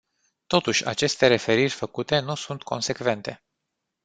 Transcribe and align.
Totuși, 0.47 0.85
aceste 0.85 1.27
referiri 1.27 1.69
făcute 1.69 2.19
nu 2.19 2.35
sunt 2.35 2.63
consecvente. 2.63 3.43